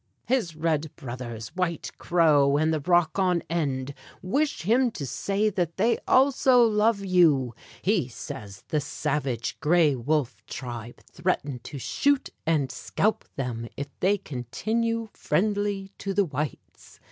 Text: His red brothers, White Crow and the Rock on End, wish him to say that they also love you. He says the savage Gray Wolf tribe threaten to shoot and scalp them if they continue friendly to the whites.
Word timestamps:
His 0.25 0.55
red 0.55 0.89
brothers, 0.95 1.49
White 1.49 1.91
Crow 1.99 2.57
and 2.57 2.73
the 2.73 2.79
Rock 2.79 3.19
on 3.19 3.43
End, 3.51 3.93
wish 4.23 4.63
him 4.63 4.89
to 4.89 5.05
say 5.05 5.47
that 5.51 5.77
they 5.77 5.99
also 6.07 6.63
love 6.63 7.05
you. 7.05 7.53
He 7.83 8.07
says 8.07 8.63
the 8.69 8.81
savage 8.81 9.59
Gray 9.59 9.93
Wolf 9.95 10.43
tribe 10.47 11.01
threaten 11.03 11.59
to 11.65 11.77
shoot 11.77 12.31
and 12.47 12.71
scalp 12.71 13.25
them 13.35 13.67
if 13.77 13.89
they 13.99 14.17
continue 14.17 15.07
friendly 15.13 15.91
to 15.99 16.15
the 16.15 16.25
whites. 16.25 16.99